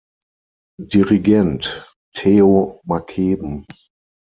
Dirigent: 0.81 1.85
Theo 2.15 2.79
Mackeben. 2.87 3.67